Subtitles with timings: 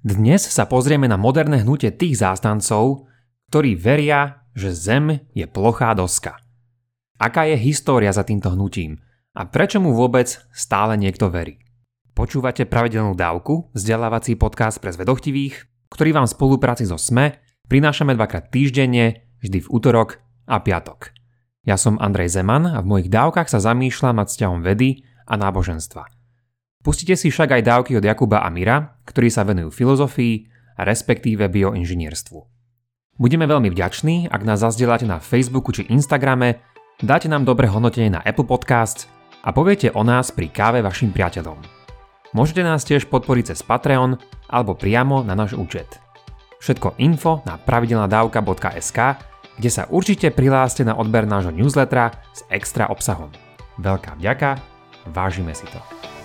[0.00, 3.04] Dnes sa pozrieme na moderné hnutie tých zástancov,
[3.52, 6.40] ktorí veria, že Zem je plochá doska.
[7.20, 8.96] Aká je história za týmto hnutím
[9.36, 11.60] a prečo mu vôbec stále niekto verí?
[12.16, 17.36] Počúvate pravidelnú dávku, vzdelávací podcast pre zvedochtivých, ktorý vám v spolupráci so SME
[17.68, 20.16] prinášame dvakrát týždenne, vždy v útorok
[20.48, 21.12] a piatok.
[21.68, 26.08] Ja som Andrej Zeman a v mojich dávkach sa zamýšľam nad vzťahom vedy a náboženstva–
[26.80, 30.48] Pustite si však aj dávky od Jakuba a Mira, ktorí sa venujú filozofii
[30.80, 32.40] a respektíve bioinžinierstvu.
[33.20, 36.64] Budeme veľmi vďační, ak nás zazdieľate na Facebooku či Instagrame,
[37.04, 39.12] dáte nám dobré hodnotenie na Apple Podcast
[39.44, 41.60] a poviete o nás pri káve vašim priateľom.
[42.32, 44.16] Môžete nás tiež podporiť cez Patreon
[44.48, 46.00] alebo priamo na náš účet.
[46.64, 48.98] Všetko info na pravidelnadavka.sk,
[49.60, 53.28] kde sa určite prihláste na odber nášho newslettera s extra obsahom.
[53.76, 54.56] Veľká vďaka,
[55.12, 56.19] vážime si to.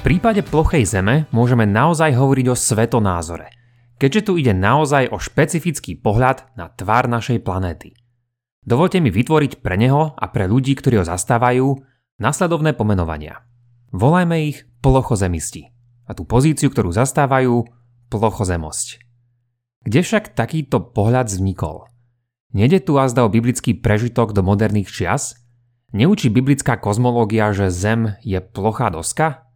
[0.00, 3.52] V prípade plochej Zeme môžeme naozaj hovoriť o svetonázore,
[4.00, 7.92] keďže tu ide naozaj o špecifický pohľad na tvár našej planéty.
[8.64, 11.84] Dovolte mi vytvoriť pre neho a pre ľudí, ktorí ho zastávajú,
[12.16, 13.44] nasledovné pomenovania.
[13.92, 15.68] Volajme ich plochozemisti
[16.08, 17.68] a tú pozíciu, ktorú zastávajú,
[18.08, 19.04] plochozemosť.
[19.84, 21.92] Kde však takýto pohľad vznikol?
[22.56, 25.36] Nede tu azda o biblický prežitok do moderných čias?
[25.92, 29.49] Neučí biblická kozmológia, že Zem je plochá doska?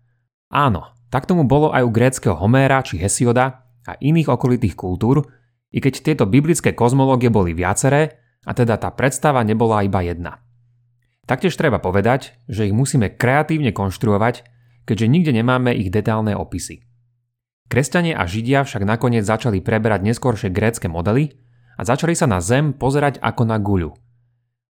[0.54, 5.26] Áno, tak tomu bolo aj u gréckého Homéra či Hesioda a iných okolitých kultúr,
[5.74, 10.38] i keď tieto biblické kozmológie boli viaceré, a teda tá predstava nebola iba jedna.
[11.24, 14.44] Taktiež treba povedať, že ich musíme kreatívne konštruovať,
[14.84, 16.84] keďže nikde nemáme ich detálne opisy.
[17.72, 21.40] Kresťania a Židia však nakoniec začali preberať neskôršie grécke modely
[21.80, 23.96] a začali sa na Zem pozerať ako na guľu.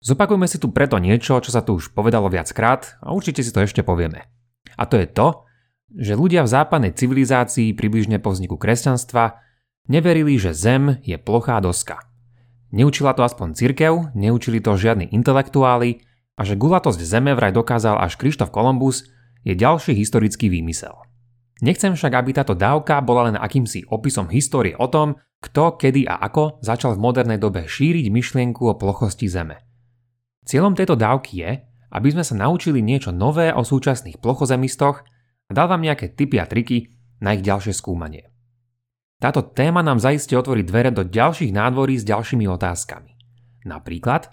[0.04, 3.64] Zopakujme si tu preto niečo, čo sa tu už povedalo viackrát a určite si to
[3.64, 4.28] ešte povieme.
[4.76, 5.48] A to je to,
[5.96, 9.40] že ľudia v západnej civilizácii približne po vzniku kresťanstva
[9.88, 12.00] neverili, že Zem je plochá doska.
[12.72, 16.00] Neučila to aspoň cirkev, neučili to žiadni intelektuáli
[16.40, 19.04] a že gulatosť Zeme vraj dokázal až Krištof Kolumbus
[19.44, 20.96] je ďalší historický výmysel.
[21.62, 26.18] Nechcem však, aby táto dávka bola len akýmsi opisom histórie o tom, kto, kedy a
[26.24, 29.62] ako začal v modernej dobe šíriť myšlienku o plochosti Zeme.
[30.42, 31.50] Cieľom tejto dávky je,
[31.92, 35.04] aby sme sa naučili niečo nové o súčasných plochozemistoch
[35.52, 38.32] a dal vám nejaké tipy a triky na ich ďalšie skúmanie.
[39.20, 43.12] Táto téma nám zaiste otvorí dvere do ďalších nádvorí s ďalšími otázkami.
[43.68, 44.32] Napríklad,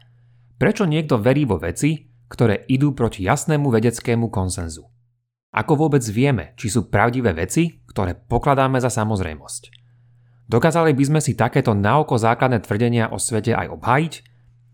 [0.56, 4.88] prečo niekto verí vo veci, ktoré idú proti jasnému vedeckému konsenzu?
[5.52, 9.75] Ako vôbec vieme, či sú pravdivé veci, ktoré pokladáme za samozrejmosť?
[10.50, 14.13] Dokázali by sme si takéto naoko základné tvrdenia o svete aj obhájiť?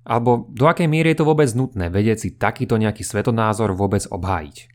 [0.06, 4.75] Alebo do akej miery je to vôbec nutné vedieť si takýto nejaký svetonázor vôbec obhájiť?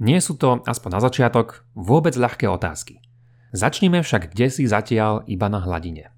[0.00, 3.04] Nie sú to, aspoň na začiatok, vôbec ľahké otázky.
[3.52, 6.08] Začnime však kde si zatiaľ iba na hladine.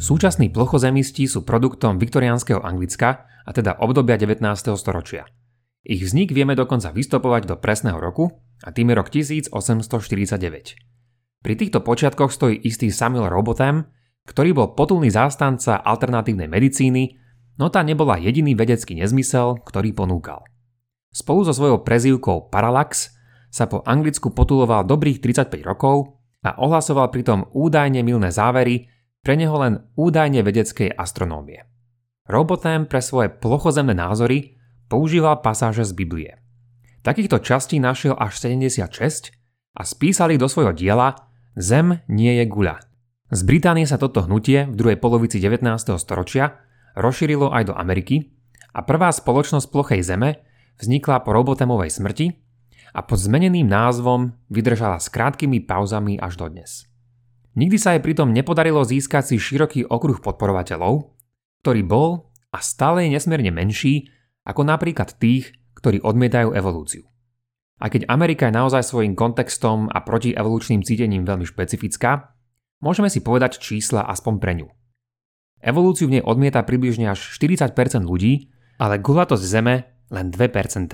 [0.00, 4.40] Súčasní plochozemisti sú produktom viktoriánskeho Anglicka, a teda obdobia 19.
[4.80, 5.28] storočia.
[5.84, 8.32] Ich vznik vieme dokonca vystopovať do presného roku,
[8.64, 11.44] a tým je rok 1849.
[11.44, 13.92] Pri týchto počiatkoch stojí istý Samuel Robotham,
[14.24, 17.21] ktorý bol potulný zástanca alternatívnej medicíny
[17.56, 20.44] no tá nebola jediný vedecký nezmysel, ktorý ponúkal.
[21.12, 23.12] Spolu so svojou prezývkou Parallax
[23.52, 28.88] sa po Anglicku potuloval dobrých 35 rokov a ohlasoval pritom údajne milné závery
[29.20, 31.68] pre neho len údajne vedeckej astronómie.
[32.26, 34.56] Robotem pre svoje plochozemné názory
[34.88, 36.32] používal pasáže z Biblie.
[37.04, 39.34] Takýchto častí našiel až 76
[39.76, 42.80] a spísali do svojho diela Zem nie je guľa.
[43.32, 45.68] Z Británie sa toto hnutie v druhej polovici 19.
[46.00, 46.64] storočia
[46.96, 48.32] rozšírilo aj do Ameriky
[48.72, 50.40] a prvá spoločnosť plochej zeme
[50.80, 52.26] vznikla po Robotemovej smrti
[52.92, 56.88] a pod zmeneným názvom vydržala s krátkými pauzami až dodnes.
[57.52, 61.12] Nikdy sa jej pritom nepodarilo získať si široký okruh podporovateľov,
[61.60, 64.08] ktorý bol a stále je nesmierne menší
[64.48, 67.04] ako napríklad tých, ktorí odmietajú evolúciu.
[67.82, 72.30] A keď Amerika je naozaj svojim kontextom a protievolučným cítením veľmi špecifická,
[72.78, 74.68] môžeme si povedať čísla aspoň pre ňu.
[75.62, 78.50] Evolúciu v nej odmieta približne až 40% ľudí,
[78.82, 79.74] ale gulatosť Zeme
[80.10, 80.90] len 2%.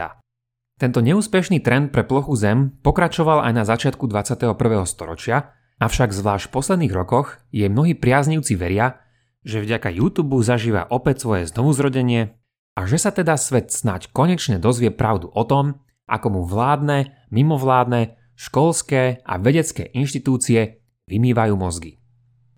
[0.79, 4.55] Tento neúspešný trend pre plochu Zem pokračoval aj na začiatku 21.
[4.87, 9.01] storočia, avšak zvlášť v posledných rokoch jej mnohí priaznivci veria,
[9.43, 12.37] že vďaka YouTube zažíva opäť svoje znovuzrodenie
[12.79, 18.15] a že sa teda svet snať konečne dozvie pravdu o tom, ako mu vládne, mimovládne,
[18.39, 20.79] školské a vedecké inštitúcie
[21.11, 21.99] vymývajú mozgy.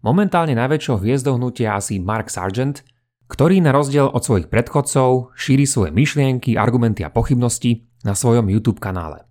[0.00, 2.80] Momentálne najväčšou hviezdou hnutia asi Mark Sargent,
[3.28, 8.80] ktorý na rozdiel od svojich predchodcov šíri svoje myšlienky, argumenty a pochybnosti na svojom YouTube
[8.80, 9.28] kanále.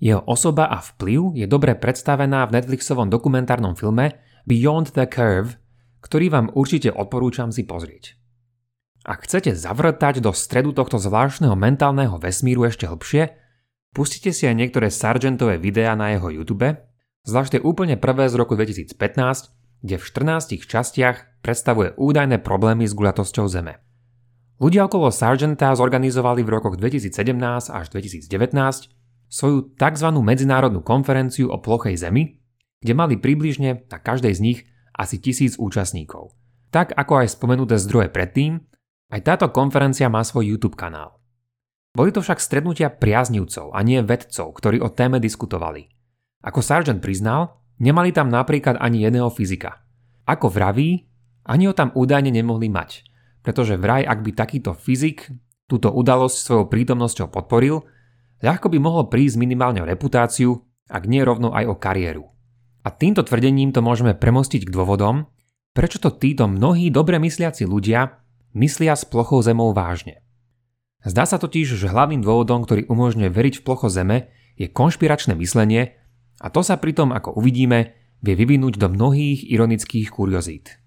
[0.00, 4.16] Jeho osoba a vplyv je dobre predstavená v Netflixovom dokumentárnom filme
[4.48, 5.60] Beyond the Curve,
[6.00, 8.16] ktorý vám určite odporúčam si pozrieť.
[9.04, 13.34] Ak chcete zavrtať do stredu tohto zvláštneho mentálneho vesmíru ešte hlbšie,
[13.92, 16.80] pustite si aj niektoré Sargentové videá na jeho YouTube,
[17.28, 23.46] zvlášť úplne prvé z roku 2015, kde v 14 častiach predstavuje údajné problémy s guľatosťou
[23.46, 23.78] Zeme.
[24.58, 27.14] Ľudia okolo Sargenta zorganizovali v rokoch 2017
[27.70, 28.26] až 2019
[29.30, 30.08] svoju tzv.
[30.18, 32.42] medzinárodnú konferenciu o plochej Zemi,
[32.82, 34.58] kde mali približne na každej z nich
[34.98, 36.34] asi tisíc účastníkov.
[36.74, 38.58] Tak ako aj spomenuté zdroje predtým,
[39.14, 41.22] aj táto konferencia má svoj YouTube kanál.
[41.94, 45.88] Boli to však stretnutia priaznivcov a nie vedcov, ktorí o téme diskutovali.
[46.44, 49.82] Ako Sargent priznal, nemali tam napríklad ani jedného fyzika.
[50.28, 51.08] Ako vraví,
[51.48, 53.06] ani ho tam údajne nemohli mať,
[53.40, 55.32] pretože vraj ak by takýto fyzik
[55.64, 57.80] túto udalosť svojou prítomnosťou podporil,
[58.44, 62.24] ľahko by mohlo prísť minimálne o reputáciu, ak nie rovno aj o kariéru.
[62.84, 65.28] A týmto tvrdením to môžeme premostiť k dôvodom,
[65.76, 68.16] prečo to títo mnohí dobre mysliaci ľudia
[68.56, 70.24] myslia s plochou zemou vážne.
[71.04, 75.94] Zdá sa totiž, že hlavným dôvodom, ktorý umožňuje veriť v plocho zeme, je konšpiračné myslenie
[76.38, 80.78] a to sa pritom, ako uvidíme, vie vyvinúť do mnohých ironických kuriozít.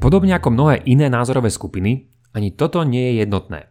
[0.00, 3.68] Podobne ako mnohé iné názorové skupiny, ani toto nie je jednotné.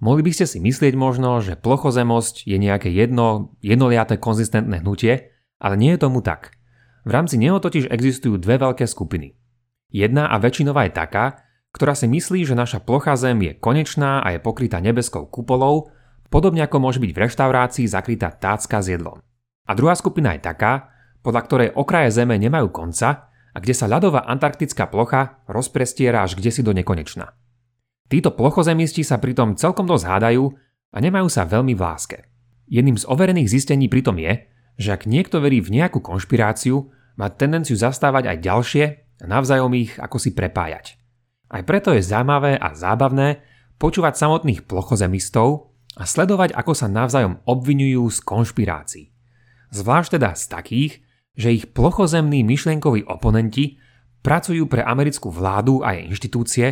[0.00, 5.74] Mohli by ste si myslieť možno, že plochozemosť je nejaké jedno, jednoliaté konzistentné hnutie, ale
[5.76, 6.56] nie je tomu tak.
[7.04, 9.36] V rámci neho totiž existujú dve veľké skupiny.
[9.92, 11.44] Jedna a väčšinová je taká,
[11.76, 15.92] ktorá si myslí, že naša plocha Zem je konečná a je pokrytá nebeskou kupolou,
[16.30, 19.18] podobne ako môže byť v reštaurácii zakrytá tácka s jedlom.
[19.66, 24.24] A druhá skupina je taká, podľa ktorej okraje Zeme nemajú konca a kde sa ľadová
[24.30, 27.34] antarktická plocha rozprestiera až kde si do nekonečna.
[28.10, 30.44] Títo plochozemisti sa pritom celkom dosť hádajú
[30.90, 32.18] a nemajú sa veľmi v láske.
[32.66, 34.46] Jedným z overených zistení pritom je,
[34.78, 38.84] že ak niekto verí v nejakú konšpiráciu, má tendenciu zastávať aj ďalšie
[39.20, 40.96] a navzájom ich ako si prepájať.
[41.50, 43.42] Aj preto je zaujímavé a zábavné
[43.76, 49.04] počúvať samotných plochozemistov a sledovať, ako sa navzájom obvinujú z konšpirácií.
[49.74, 50.92] Zvlášť teda z takých,
[51.34, 53.78] že ich plochozemní myšlienkoví oponenti
[54.20, 56.66] pracujú pre americkú vládu a jej inštitúcie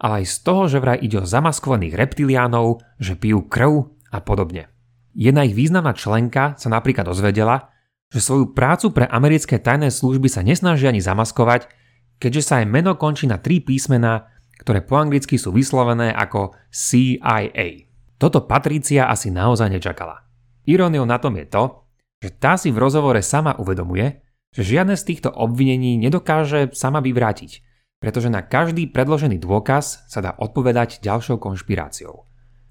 [0.00, 4.72] ale aj z toho, že vraj ide o zamaskovaných reptiliánov, že pijú krv a podobne.
[5.12, 7.68] Jedna ich významná členka sa napríklad dozvedela,
[8.08, 11.68] že svoju prácu pre americké tajné služby sa nesnaží ani zamaskovať,
[12.16, 17.89] keďže sa aj meno končí na tri písmená, ktoré po anglicky sú vyslovené ako CIA.
[18.20, 20.28] Toto Patricia asi naozaj nečakala.
[20.68, 21.88] Iróniou na tom je to,
[22.20, 24.20] že tá si v rozhovore sama uvedomuje,
[24.52, 27.70] že žiadne z týchto obvinení nedokáže sama vyvrátiť
[28.00, 32.24] pretože na každý predložený dôkaz sa dá odpovedať ďalšou konšpiráciou.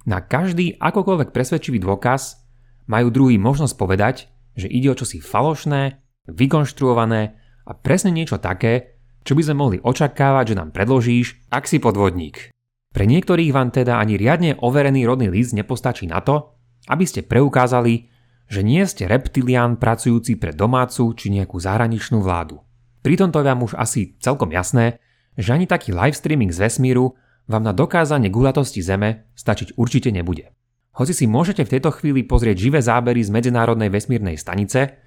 [0.10, 2.42] Na každý akokoľvek presvedčivý dôkaz
[2.90, 4.25] majú druhý možnosť povedať,
[4.57, 7.38] že ide o čosi falošné, vykonštruované
[7.69, 12.50] a presne niečo také, čo by sme mohli očakávať, že nám predložíš, ak si podvodník.
[12.90, 16.58] Pre niektorých vám teda ani riadne overený rodný list nepostačí na to,
[16.90, 18.10] aby ste preukázali,
[18.50, 22.66] že nie ste reptilián pracujúci pre domácu či nejakú zahraničnú vládu.
[23.06, 24.98] Pri tomto je vám už asi celkom jasné,
[25.38, 27.14] že ani taký live streaming z vesmíru
[27.46, 30.50] vám na dokázanie gulatosti Zeme stačiť určite nebude.
[30.98, 35.00] Hoci si môžete v tejto chvíli pozrieť živé zábery z Medzinárodnej vesmírnej stanice,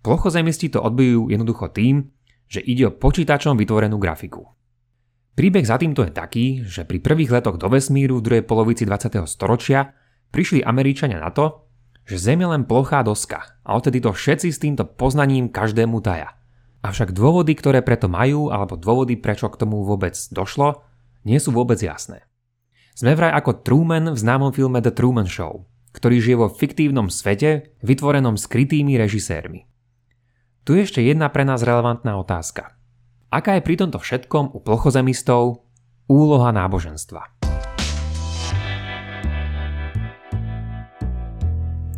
[0.00, 2.08] plochozemisti to odbijú jednoducho tým,
[2.48, 4.56] že ide o počítačom vytvorenú grafiku.
[5.36, 9.20] Príbeh za týmto je taký, že pri prvých letoch do vesmíru v druhej polovici 20.
[9.28, 9.92] storočia
[10.32, 11.68] prišli Američania na to,
[12.08, 16.40] že Zem je len plochá doska a odtedy to všetci s týmto poznaním každému taja.
[16.80, 20.80] Avšak dôvody, ktoré preto majú, alebo dôvody, prečo k tomu vôbec došlo,
[21.28, 22.24] nie sú vôbec jasné.
[22.96, 27.76] Sme vraj ako Truman v známom filme The Truman Show, ktorý žije vo fiktívnom svete,
[27.84, 29.68] vytvorenom skrytými režisérmi.
[30.64, 32.75] Tu je ešte jedna pre nás relevantná otázka.
[33.26, 35.66] Aká je pri tomto všetkom u plochozemistov
[36.06, 37.42] úloha náboženstva?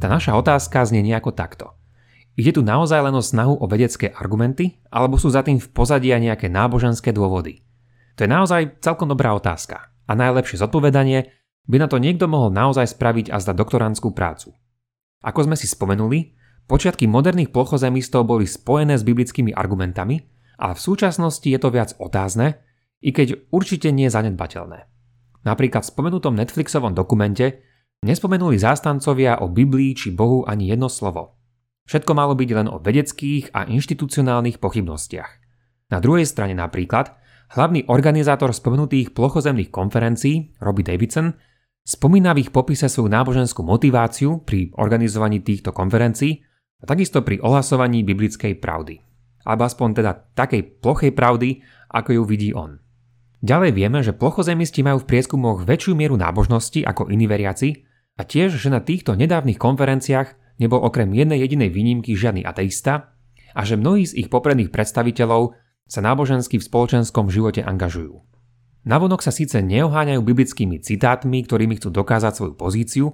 [0.01, 1.77] Tá naša otázka znie nejako takto.
[2.33, 6.09] Ide tu naozaj len o snahu o vedecké argumenty, alebo sú za tým v pozadí
[6.17, 7.61] aj nejaké náboženské dôvody?
[8.17, 9.93] To je naozaj celkom dobrá otázka.
[10.09, 11.29] A najlepšie zodpovedanie
[11.69, 14.57] by na to niekto mohol naozaj spraviť a zdať doktorantskú prácu.
[15.21, 16.33] Ako sme si spomenuli,
[16.65, 22.59] počiatky moderných plochozemistov boli spojené s biblickými argumentami, ale v súčasnosti je to viac otázne,
[22.99, 24.91] i keď určite nie zanedbateľné.
[25.47, 27.63] Napríklad v spomenutom Netflixovom dokumente
[28.03, 31.39] nespomenuli zástancovia o Biblii či Bohu ani jedno slovo.
[31.89, 35.31] Všetko malo byť len o vedeckých a inštitucionálnych pochybnostiach.
[35.89, 37.17] Na druhej strane napríklad
[37.57, 41.33] hlavný organizátor spomenutých plochozemných konferencií, Robbie Davidson,
[41.81, 46.45] spomína v ich popise svoju náboženskú motiváciu pri organizovaní týchto konferencií
[46.79, 49.08] a takisto pri ohlasovaní biblickej pravdy.
[49.49, 52.85] Alebo aspoň teda takej plochej pravdy, ako ju vidí on.
[53.41, 57.87] Ďalej vieme, že plochozemisti majú v prieskumoch väčšiu mieru nábožnosti ako iní veriaci
[58.19, 63.15] a tiež, že na týchto nedávnych konferenciách nebol okrem jednej jedinej výnimky žiadny ateista
[63.55, 65.55] a že mnohí z ich popredných predstaviteľov
[65.89, 68.21] sa nábožensky v spoločenskom živote angažujú.
[68.85, 73.07] Navonok sa síce neoháňajú biblickými citátmi, ktorými chcú dokázať svoju pozíciu,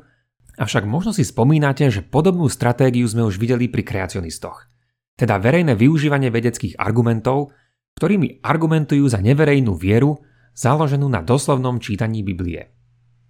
[0.57, 4.74] avšak možno si spomínate, že podobnú stratégiu sme už videli pri kreacionistoch.
[5.15, 7.55] Teda verejné využívanie vedeckých argumentov,
[7.95, 10.19] ktorými argumentujú za neverejnú vieru
[10.59, 12.75] založenú na doslovnom čítaní Biblie.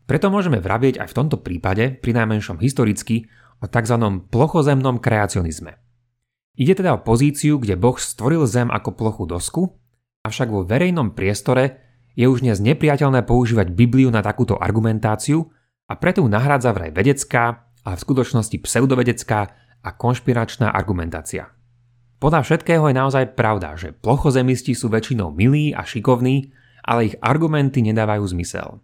[0.05, 3.29] Preto môžeme vravieť aj v tomto prípade, pri najmenšom historicky,
[3.61, 3.97] o tzv.
[4.29, 5.81] plochozemnom kreacionizme.
[6.55, 9.63] Ide teda o pozíciu, kde Boh stvoril zem ako plochu dosku,
[10.25, 11.81] avšak vo verejnom priestore
[12.15, 15.51] je už dnes nepriateľné používať Bibliu na takúto argumentáciu
[15.91, 19.41] a preto ju nahrádza vraj vedecká, ale v skutočnosti pseudovedecká
[19.85, 21.51] a konšpiračná argumentácia.
[22.25, 27.85] Podľa všetkého je naozaj pravda, že plochozemisti sú väčšinou milí a šikovní, ale ich argumenty
[27.85, 28.81] nedávajú zmysel.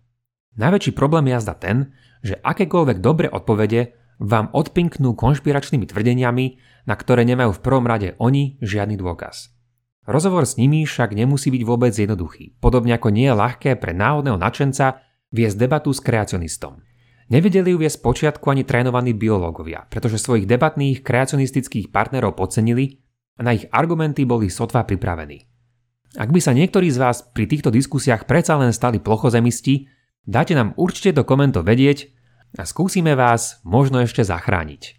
[0.61, 1.89] Najväčší problém je jazda ten,
[2.21, 6.45] že akékoľvek dobré odpovede vám odpinknú konšpiračnými tvrdeniami,
[6.85, 9.49] na ktoré nemajú v prvom rade oni žiadny dôkaz.
[10.05, 14.37] Rozhovor s nimi však nemusí byť vôbec jednoduchý, podobne ako nie je ľahké pre náhodného
[14.37, 15.01] nadšenca
[15.33, 16.85] viesť debatu s kreacionistom.
[17.33, 23.01] Nevedeli ju viesť počiatku ani trénovaní biológovia, pretože svojich debatných kreacionistických partnerov podcenili
[23.37, 25.47] a na ich argumenty boli sotva pripravení.
[26.19, 29.87] Ak by sa niektorí z vás pri týchto diskusiách predsa len stali plochozemisti,
[30.27, 32.11] dáte nám určite do komentov vedieť
[32.59, 34.99] a skúsime vás možno ešte zachrániť.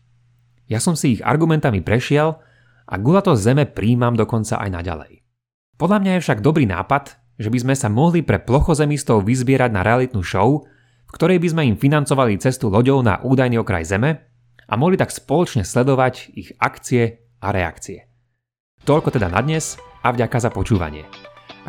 [0.71, 2.39] Ja som si ich argumentami prešiel
[2.87, 5.11] a gulato zeme príjmam dokonca aj naďalej.
[5.75, 9.81] Podľa mňa je však dobrý nápad, že by sme sa mohli pre plochozemistov vyzbierať na
[9.83, 10.63] realitnú show,
[11.09, 14.31] v ktorej by sme im financovali cestu loďou na údajný okraj Zeme
[14.63, 18.10] a mohli tak spoločne sledovať ich akcie a reakcie.
[18.81, 21.05] Toľko teda na dnes a vďaka za počúvanie.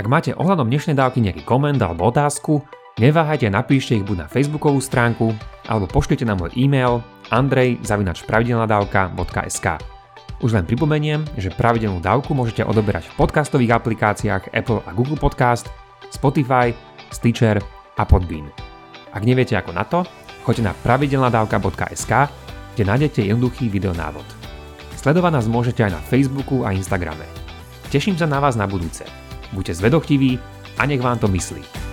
[0.00, 2.64] Ak máte ohľadom dnešnej dávky nejaký koment alebo otázku,
[2.97, 5.37] neváhajte napíšte ich buď na facebookovú stránku
[5.69, 9.66] alebo pošlite na môj e-mail andrej.pravidelnadavka.sk
[10.40, 15.69] Už len pripomeniem, že pravidelnú dávku môžete odoberať v podcastových aplikáciách Apple a Google Podcast,
[16.09, 16.73] Spotify,
[17.12, 17.61] Stitcher
[18.00, 18.49] a Podbean.
[19.12, 20.09] Ak neviete ako na to,
[20.49, 22.12] choďte na pravidelnadavka.sk,
[22.73, 24.42] kde nájdete jednoduchý videonávod.
[25.03, 27.27] Sledovať nás môžete aj na Facebooku a Instagrame.
[27.91, 29.03] Teším sa na vás na budúce.
[29.51, 30.39] Buďte zvedochtiví
[30.79, 31.92] a nech vám to myslí.